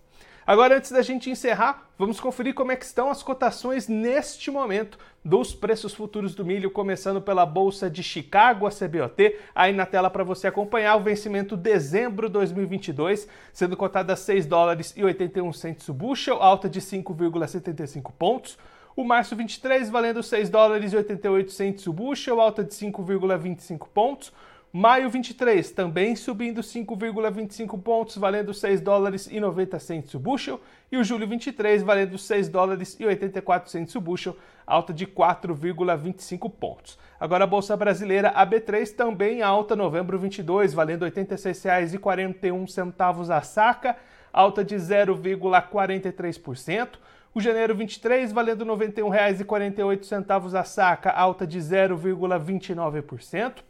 Agora, 0.46 0.76
antes 0.76 0.92
da 0.92 1.02
gente 1.02 1.28
encerrar, 1.28 1.88
vamos 1.98 2.20
conferir 2.20 2.54
como 2.54 2.70
é 2.70 2.76
que 2.76 2.84
estão 2.84 3.10
as 3.10 3.20
cotações 3.20 3.88
neste 3.88 4.48
momento 4.48 4.96
dos 5.24 5.52
preços 5.52 5.92
futuros 5.92 6.36
do 6.36 6.44
milho, 6.44 6.70
começando 6.70 7.20
pela 7.20 7.44
Bolsa 7.44 7.90
de 7.90 8.00
Chicago, 8.00 8.64
a 8.64 8.70
CBOT, 8.70 9.36
aí 9.52 9.72
na 9.72 9.84
tela 9.84 10.08
para 10.08 10.22
você 10.22 10.46
acompanhar 10.46 10.94
o 10.94 11.02
vencimento 11.02 11.56
dezembro 11.56 12.28
2022, 12.28 13.26
sendo 13.52 13.76
cotada 13.76 14.12
a 14.12 14.16
6 14.16 14.46
dólares 14.46 14.94
e 14.96 15.02
81 15.02 15.52
centos 15.52 15.88
o 15.88 15.94
bushel, 15.94 16.40
alta 16.40 16.68
de 16.68 16.80
5,75 16.80 18.12
pontos. 18.16 18.56
O 18.94 19.02
março 19.02 19.34
23 19.34 19.90
valendo 19.90 20.22
6 20.22 20.48
dólares 20.48 20.92
e 20.92 20.96
88 20.96 21.50
centos 21.50 21.88
o 21.88 21.92
bushel, 21.92 22.40
alta 22.40 22.62
de 22.62 22.70
5,25 22.70 23.88
pontos. 23.92 24.32
Maio 24.72 25.08
23, 25.08 25.70
também 25.70 26.16
subindo 26.16 26.60
5,25 26.60 27.80
pontos, 27.80 28.18
valendo 28.18 28.52
6 28.52 28.80
dólares 28.80 29.28
e 29.30 29.38
90 29.40 29.78
centos 29.78 30.12
o 30.14 30.18
bushel. 30.18 30.60
E 30.92 30.98
o 30.98 31.04
julho 31.04 31.26
23, 31.26 31.82
valendo 31.82 32.18
6 32.18 32.48
dólares 32.48 32.96
e 33.00 33.06
84 33.06 33.70
centos 33.70 33.94
o 33.94 34.00
bushel, 34.00 34.36
alta 34.66 34.92
de 34.92 35.06
4,25 35.06 36.50
pontos. 36.50 36.98
Agora 37.18 37.44
a 37.44 37.46
Bolsa 37.46 37.74
Brasileira, 37.76 38.28
a 38.30 38.46
B3, 38.46 38.94
também 38.94 39.40
alta 39.40 39.74
novembro 39.74 40.18
22, 40.18 40.74
valendo 40.74 41.06
R$ 41.06 41.10
86,41 41.10 43.30
a 43.30 43.40
saca, 43.40 43.96
alta 44.32 44.62
de 44.62 44.76
0,43%. 44.76 46.98
O 47.34 47.40
janeiro 47.40 47.74
23, 47.74 48.30
valendo 48.32 48.64
R$ 48.64 48.70
91,48 48.70 50.58
a 50.58 50.64
saca, 50.64 51.10
alta 51.10 51.46
de 51.46 51.58
0,29%. 51.58 53.64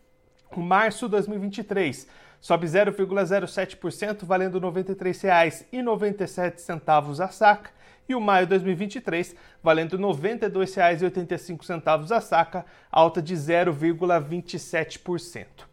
Março 0.60 1.08
2023 1.08 2.06
sobe 2.40 2.66
0,07%, 2.66 4.24
valendo 4.24 4.58
R$ 4.58 4.66
93,97 4.66 7.24
a 7.24 7.28
saca. 7.28 7.70
E 8.08 8.14
o 8.14 8.20
maio 8.20 8.46
2023 8.46 9.34
valendo 9.62 9.96
R$ 9.96 10.02
92,85 10.02 12.12
a 12.12 12.20
saca, 12.20 12.64
alta 12.90 13.20
de 13.20 13.34
0,27%. 13.34 15.65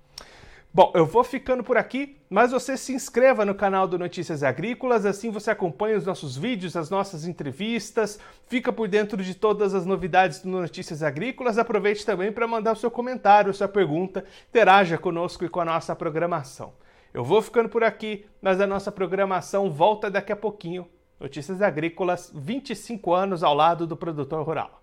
Bom, 0.75 0.91
eu 0.95 1.05
vou 1.05 1.23
ficando 1.23 1.63
por 1.63 1.77
aqui, 1.77 2.17
mas 2.27 2.51
você 2.51 2.75
se 2.75 2.93
inscreva 2.93 3.45
no 3.45 3.53
canal 3.53 3.87
do 3.87 3.99
Notícias 3.99 4.41
Agrícolas, 4.41 5.05
assim 5.05 5.29
você 5.29 5.51
acompanha 5.51 5.95
os 5.95 6.07
nossos 6.07 6.35
vídeos, 6.35 6.75
as 6.75 6.89
nossas 6.89 7.27
entrevistas, 7.27 8.19
fica 8.47 8.73
por 8.73 8.87
dentro 8.87 9.21
de 9.21 9.35
todas 9.35 9.75
as 9.75 9.85
novidades 9.85 10.39
do 10.41 10.49
Notícias 10.49 11.03
Agrícolas. 11.03 11.59
Aproveite 11.59 12.03
também 12.03 12.31
para 12.31 12.47
mandar 12.47 12.71
o 12.71 12.75
seu 12.75 12.89
comentário, 12.89 13.53
sua 13.53 13.67
pergunta, 13.67 14.25
interaja 14.49 14.97
conosco 14.97 15.45
e 15.45 15.49
com 15.49 15.59
a 15.59 15.65
nossa 15.65 15.95
programação. 15.95 16.73
Eu 17.13 17.23
vou 17.23 17.39
ficando 17.39 17.69
por 17.69 17.83
aqui, 17.83 18.25
mas 18.41 18.59
a 18.59 18.65
nossa 18.65 18.91
programação 18.91 19.69
volta 19.69 20.09
daqui 20.09 20.31
a 20.31 20.35
pouquinho. 20.35 20.87
Notícias 21.19 21.61
Agrícolas, 21.61 22.31
25 22.33 23.13
anos 23.13 23.43
ao 23.43 23.53
lado 23.53 23.85
do 23.85 23.95
produtor 23.95 24.43
rural. 24.43 24.82